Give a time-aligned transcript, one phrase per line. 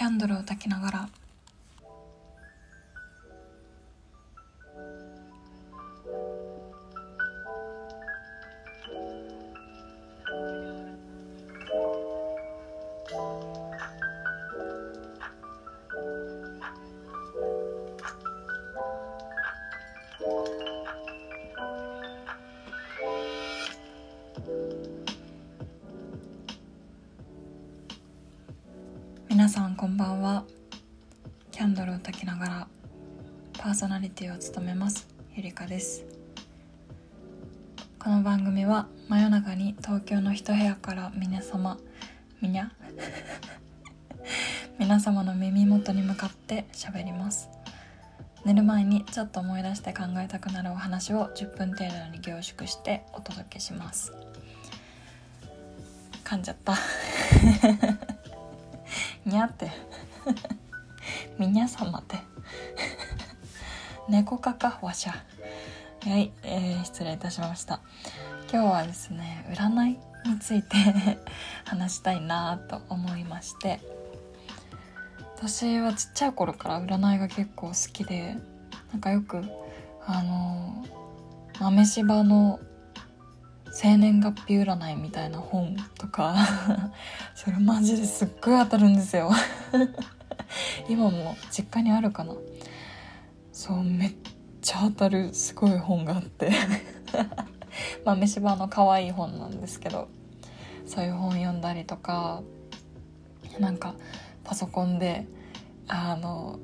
[0.00, 1.08] キャンドルを焚きながら
[29.80, 30.44] こんばんは。
[31.52, 32.68] キャンドルを焚きながら
[33.54, 36.04] パーソナリティを務めますゆりかです。
[37.98, 41.78] この番組は真夜中に東京の一部屋から皆様
[42.42, 42.70] みにゃ
[44.78, 47.48] 皆様の耳元に向かって喋ります。
[48.44, 54.12] 寝る前にちょっと思い出して考えたくなるお話を10分程度に凝縮してお届けします。
[56.22, 56.76] 噛んじゃった。
[59.24, 59.70] にゃって。
[61.38, 62.18] 皆様って。
[64.08, 65.14] 猫かかわしゃ。
[66.02, 67.80] はい、えー、失礼いたしました。
[68.52, 70.76] 今日はですね占いについて
[71.64, 73.80] 話したいなと思いまして。
[75.36, 78.36] 私はちっちゃい頃から占いが結構好きで
[78.92, 79.42] なんかよく
[80.06, 80.84] あの
[81.58, 82.60] 豆柴の
[83.72, 86.34] 生年月日占いみたいな本とか
[87.34, 89.30] それマジですっごい当たるんですよ。
[90.88, 92.34] 今も実家にあるかな。
[93.52, 94.14] そうめっ
[94.60, 96.50] ちゃ当たるすごい本があって。
[98.04, 100.08] 豆柴の可愛い本なんですけど
[100.86, 102.42] そういう本読んだりとか
[103.58, 103.94] なんか
[104.44, 105.26] パソコンで
[105.88, 106.58] あの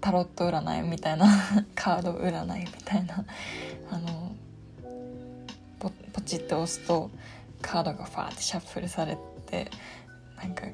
[0.00, 1.26] タロット占いみたいな
[1.74, 3.24] カード占いみたいな
[3.90, 4.17] あの
[5.78, 7.10] ポポチッと押すと
[7.62, 9.70] カードがファーってシャッフルされて
[10.36, 10.66] なんか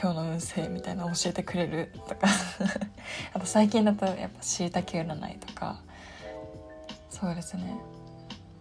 [0.00, 2.28] 今日の運勢みたいなの教えてくれるとか。
[3.34, 5.80] あと最近だとやっぱしいたけ占いとか。
[7.10, 7.74] そうですね。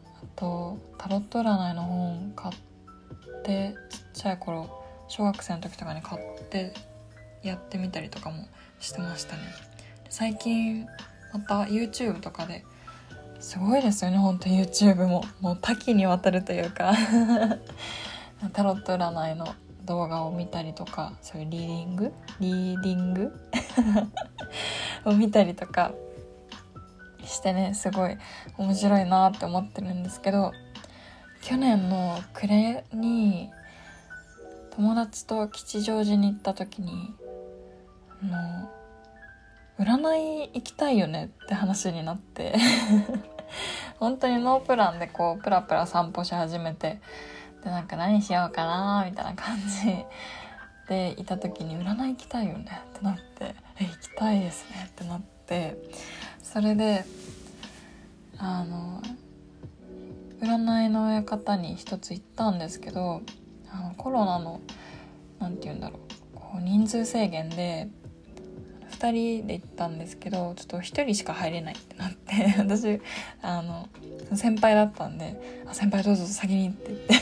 [0.03, 2.55] あとタロット占いの本買っ
[3.43, 6.73] てちっちゃい頃小学生の時とかに買って
[7.43, 8.47] やってみたりとかも
[8.79, 9.43] してましたね。
[10.09, 10.87] 最近
[11.33, 12.65] また YouTube とかで
[13.39, 16.93] すごいですよね本当 YouTube ももう多岐にわたるというか。
[18.53, 19.47] タロット占いの
[19.85, 22.13] 動画を見たりとかそういうリーディング？
[22.39, 23.39] リーディング？
[25.05, 25.91] を見たりとか
[27.23, 28.17] してねすごい
[28.57, 30.51] 面白いなって思ってるんですけど
[31.41, 33.49] 去年の暮れに
[34.75, 37.13] 友達と吉祥寺に行った時に
[38.21, 38.69] あの
[39.79, 42.55] 占い行きたいよねって話になって。
[43.99, 46.99] 本当にノープランでこうプラプラ散歩し始めて。
[47.63, 50.05] でなんか何しようかなみたいな感じ。
[50.87, 53.55] でいた時に占い行きたいよねってなって。
[53.79, 55.77] え行きたいですねってなって。
[56.41, 57.05] それで
[58.37, 59.01] あの
[60.41, 63.21] 占いの親方に一つ行ったんですけど
[63.71, 64.61] あのコロナの
[65.39, 66.35] 何て言うんだろう。
[66.35, 67.89] こう人数制限で
[68.97, 72.99] 2人で行ったんですけどちょっと1人しか入れないってなって 私
[73.41, 73.87] あの
[74.35, 77.15] 先輩だったんで「あ先輩どうぞ先に」って言って。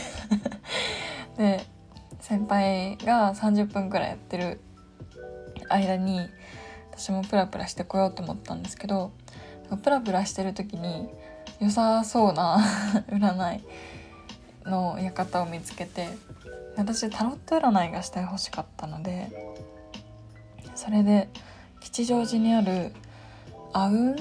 [1.37, 1.75] で
[2.21, 4.59] 先輩が30分くらいやってる
[5.69, 6.27] 間に
[6.91, 9.11] 私もプラプラしてこようと思ったんですけど
[9.83, 11.07] プラプラしてる時に
[11.59, 12.57] 良さそうな
[13.11, 13.63] 占い
[14.65, 16.07] の館を見つけて
[16.77, 19.53] 私タロット占いがしてほしかったので
[20.75, 21.29] それで
[21.85, 22.91] 吉祥寺にある
[23.71, 24.15] あうんっ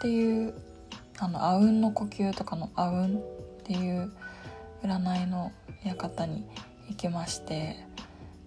[0.00, 0.54] ていう
[1.18, 3.20] あのあうんの呼吸とかのあうんっ
[3.64, 4.12] ていう
[4.84, 5.52] 占いの
[5.84, 6.46] 館に
[6.88, 7.84] 行きまして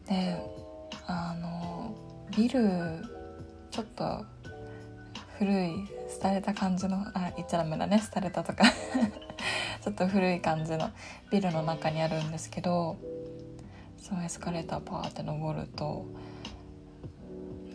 [0.08, 0.38] で
[1.06, 1.96] あの
[2.36, 3.04] ビル
[3.72, 4.26] ちょっと
[5.38, 5.74] 古い
[6.22, 8.02] 廃れた感じのあ言っちゃダメだね。
[8.14, 8.64] 廃れたとか
[9.84, 10.90] ちょっと古い感じの
[11.30, 12.98] ビルの中にあるんですけど
[13.98, 16.06] そのエスカレーターパーって登ると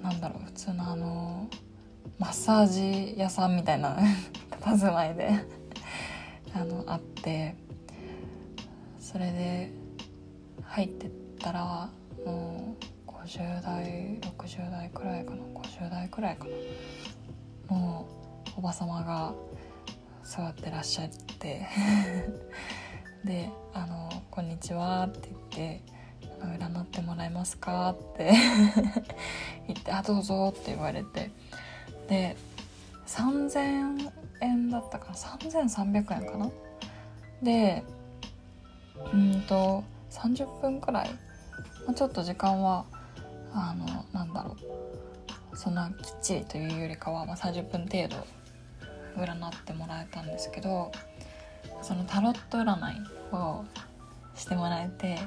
[0.07, 1.49] なんだろう普通のあの
[2.21, 3.99] マッサージ屋さんみたいな
[4.63, 5.31] 佇まいで
[6.55, 7.57] あのあって
[9.01, 9.73] それで
[10.63, 11.11] 入ってっ
[11.41, 11.91] たら
[12.25, 12.77] も
[13.09, 16.45] う50代60代くらいかな50代くらいか
[17.69, 17.77] な。
[17.77, 18.07] の
[18.57, 19.35] おば様が
[20.23, 21.09] 座ってらっしゃっ
[21.41, 21.67] て
[23.27, 25.96] で「あのこんにちは」って言って
[27.27, 28.33] えますか?」って
[29.69, 31.31] 言って「あどうぞ」って言われて。
[32.09, 32.37] で
[33.07, 36.51] 3,000円だったかな？3,300円かな？
[37.43, 37.85] で
[39.13, 41.11] うんと30分くらい、
[41.87, 42.85] まあ、ちょっと時間は
[43.53, 44.57] あのなんだろう。
[45.57, 48.27] そんなきっちりというよりかは、まあ、30分程度
[49.17, 50.93] 占ってもらえたんですけど
[51.81, 53.65] そのタロット占いを
[54.35, 55.19] してもらえて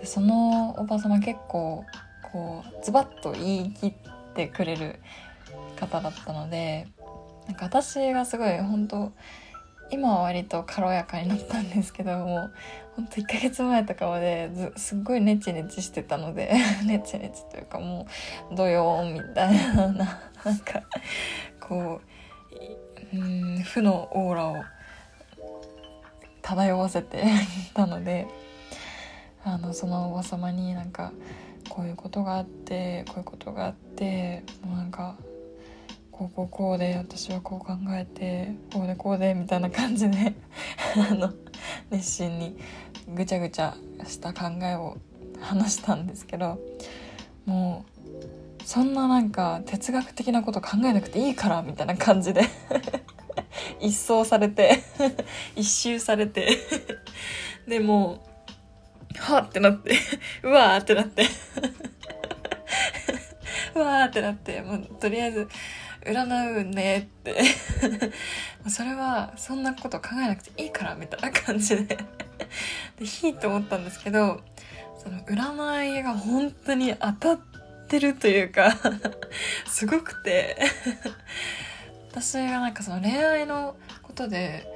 [0.00, 1.84] でそのおば様結構
[2.32, 3.92] こうズバッと言い切っ
[4.34, 5.00] てくれる
[5.78, 6.88] 方だったので
[7.46, 9.12] なんか私がすごい本当
[9.90, 12.50] 今は割と軽やかになったんですけども
[12.96, 16.52] ほんと1ヶ月前とかまですっごいネチネチしてたので
[16.86, 18.06] ネチネチというかも
[18.52, 20.82] うドヨーンみたいななんか
[21.60, 22.00] こ
[23.12, 24.56] ううん負のオーラを
[26.42, 28.26] 漂わせていたので
[29.44, 31.12] あのそのおば様になんか
[31.68, 35.16] こういうことがあってこういうことがあってもうなんか
[36.10, 40.34] こうこうこうで私はこう考えてこうでこうでみたいな感じで
[41.10, 41.32] あの
[41.90, 42.56] 熱心に
[43.14, 43.76] ぐちゃぐちゃ
[44.06, 44.98] した考えを
[45.40, 46.60] 話したんですけど
[47.46, 47.84] も
[48.60, 52.42] うそんななんか哲学的なこと考えなくていいからみたいな感じで
[53.80, 54.82] 一掃されて
[55.56, 56.58] 一周されて
[57.66, 58.22] でも
[59.18, 59.96] はってなって
[60.42, 61.26] うわーってなって。
[63.74, 65.48] うわーってなってもうとりあえず
[66.02, 67.42] 占うねって。
[68.68, 71.98] それはそんなこと考えなくていいからみたいな感じで。
[72.98, 74.42] でひいと思ったんですけど
[75.02, 77.38] その占いが本当に当たっ
[77.88, 78.76] てるというか
[79.66, 80.56] すごくて。
[82.10, 84.66] 私がなんかその恋愛のことで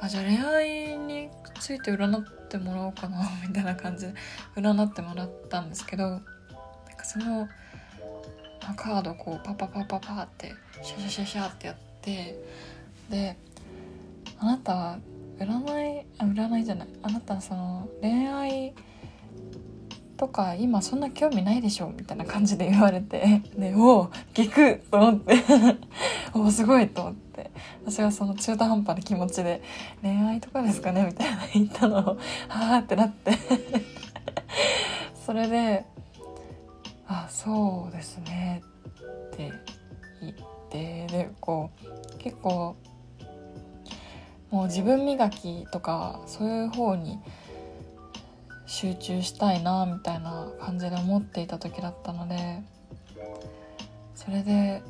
[0.00, 1.28] あじゃあ恋愛に
[1.60, 4.14] ついて占ってもらおうかな みたいな感じで
[4.56, 7.48] 占ってもらったんですけどなんかその
[8.76, 12.38] カードこうパパパパパってシャシャシャシャってやって
[13.10, 13.36] で
[14.38, 14.98] あなたは
[15.38, 16.88] 占い占いじゃない。
[17.02, 18.74] あなたその恋愛
[20.16, 25.34] とか今そんな興味ないでしょみたいな感じで言われてでおお聞くと思って。
[26.32, 27.33] おおすごいと思って。
[27.84, 29.62] 私はその中途半端な気持ちで
[30.02, 32.02] 恋愛とかですかねみたいな言ったのを
[32.48, 33.32] はあってなって。
[35.24, 35.84] それで
[37.06, 38.62] あそうですね
[39.32, 39.52] って
[40.20, 40.34] 言っ
[40.70, 42.76] てでこう結構
[44.50, 47.18] もう自分磨きとかそういう方に
[48.66, 52.62] 集中したいなみたいな感じで思っていた時だったので
[54.14, 54.82] それで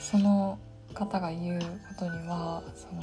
[0.00, 0.58] その
[0.92, 3.02] 方が言うことにはその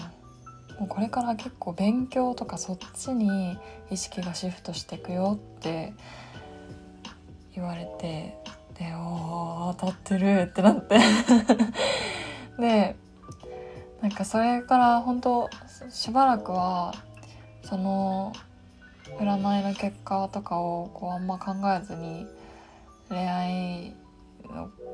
[0.80, 3.58] もうこれから結構勉強とかそっちに
[3.92, 5.94] 意識がシフトしていくよって
[7.54, 8.38] 言われて
[8.78, 11.00] でお当たってるってなって。
[12.58, 12.96] で
[14.02, 15.50] なんかそれから本当
[15.90, 16.94] しばらくは
[17.64, 18.32] その
[19.18, 22.26] 占いの結果とかをこうあんま考えずに
[23.10, 23.94] 恋愛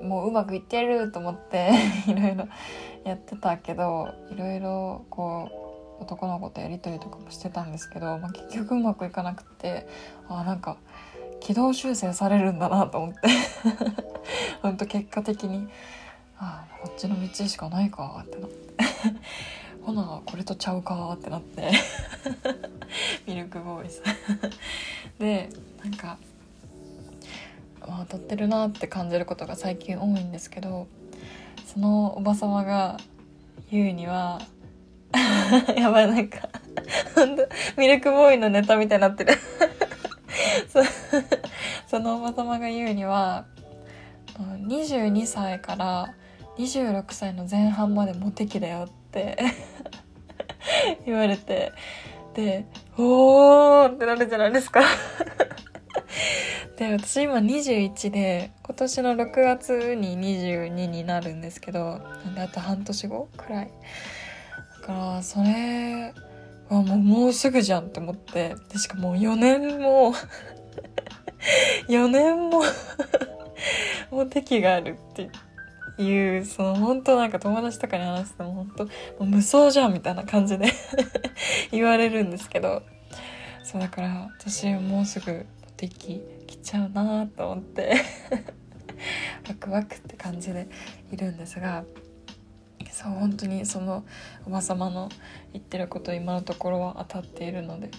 [0.02, 1.72] もううまくいってると思って
[2.08, 2.48] いろいろ
[3.04, 5.50] やってたけどいろいろこ
[6.00, 9.88] う男の子とやり取りとかもしてたんですけど、まあ、結局うまくいかなくて
[10.28, 10.78] あなんか
[11.40, 13.20] 軌道修正されるんだなと思って。
[14.62, 15.68] ほんと結果的に
[16.40, 18.56] ああこっちの道しかないかってなって。
[19.84, 21.72] ほなこれとちゃうかってなって。
[23.28, 24.02] ミルクボーイズ。
[25.20, 25.50] で
[25.84, 26.18] なんか、
[27.86, 30.88] 当たってるなって感じることが最近多いんですけど
[31.66, 32.98] そのおばさまが
[33.72, 34.42] 言うには
[35.76, 36.50] やばいなんか
[37.16, 39.34] 本当ミルクボーイのネタみたいになってる。
[41.88, 43.46] そのおばさまが言うには
[44.38, 46.14] 22歳から
[46.58, 49.38] 26歳の前半までモテ期だよって
[51.06, 51.72] 言われて
[52.34, 52.66] で
[52.98, 54.82] おーってなるじゃないですか。
[56.78, 63.72] で私今21で今年の6月に22になるんですけどなんであと半年後くらい。
[64.82, 66.14] だからそれ
[66.70, 68.56] はもうもうすぐじゃんって思って。
[68.70, 70.14] でしかも4年も
[71.88, 72.62] 4年も
[74.12, 75.14] もう敵があるっ
[75.96, 78.90] ていうその本当なんか友達とかに話しても本当も
[79.22, 80.66] う無双じゃんみたいな感じで
[81.72, 82.84] 言われるんですけど。
[83.66, 85.44] そうだから私もうすぐ
[85.78, 87.96] 敵来ちゃうなと思って
[89.48, 90.68] ワクワクって感じで
[91.12, 91.84] いるんですが
[92.92, 94.06] そう本当にその
[94.46, 95.10] おば様の
[95.52, 97.92] 言ってること今のところは当たっているので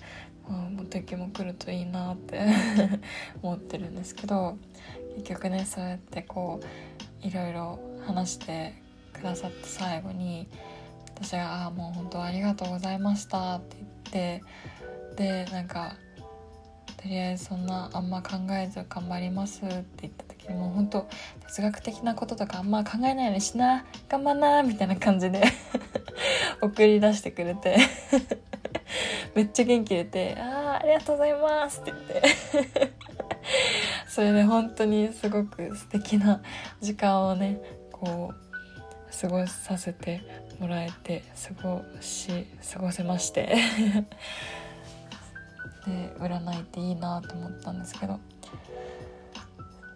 [0.49, 2.47] もう敵も来るといいなって
[3.42, 4.56] 思ってるんですけど
[5.16, 6.61] 結局ねそうやってこ
[7.23, 8.73] ういろいろ話して
[9.12, 10.49] くださって最後に
[11.14, 14.40] 私が「ああもう本当ありがとうございました」って言っ
[15.18, 15.97] てでなんか
[17.07, 21.09] とりあえずそんなあんま考えず頑張りますって言った時にもう本当
[21.47, 25.45] 哲学的なこととかあんま考えないようにしな 頑張んなみたいな感じで
[26.61, 27.77] 送り出してくれて
[29.37, 32.05] めっちゃ元気出て「ああありがとうございます」って言っ
[32.73, 32.93] て。
[34.09, 36.43] それで本当にすごく素敵な
[36.81, 37.61] 時間をね
[37.93, 40.23] こう過ごさせて
[40.59, 41.23] もらえて
[41.61, 43.55] 過ごし過ごせまして。
[45.87, 48.19] で占いっていいなと思ったんですけど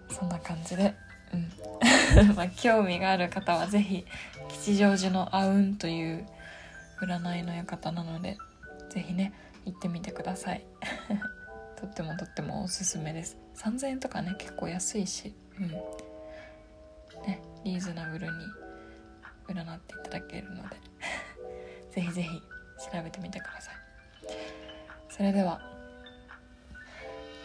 [0.08, 0.94] そんな感じで
[1.32, 1.50] うん。
[2.34, 4.04] まあ興味がある方は是非
[4.48, 6.26] 吉祥寺のあうんという
[7.00, 8.36] 占いの館なので
[8.90, 9.32] 是非ね
[9.64, 10.64] 行ってみてください。
[11.76, 13.38] とってもとってもおすすめです。
[13.56, 15.68] 3000円とかね結構安いしうん。
[15.68, 18.44] ねリーズナブルに
[19.48, 20.76] 占っていただけるので
[21.92, 22.42] ぜひぜひ
[22.92, 23.74] 調べてみてください。
[25.08, 25.69] それでは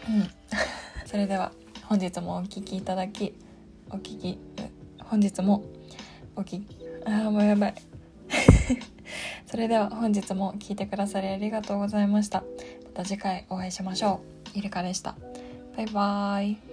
[1.06, 1.52] それでは
[1.84, 3.34] 本日もお聴きいただき
[3.90, 4.38] お聞き
[4.98, 5.64] 本日も
[6.34, 6.66] おき
[7.04, 7.74] ああもうやばい。
[9.46, 12.42] それでは本日も聞いてくださりありがとうございました。
[12.84, 14.20] また次回お会いしましょ
[14.54, 14.58] う。
[14.58, 15.14] イルカでした。
[15.76, 16.65] バイバーイ。